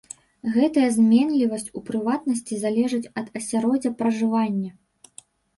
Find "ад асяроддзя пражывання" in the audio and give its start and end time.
3.23-4.71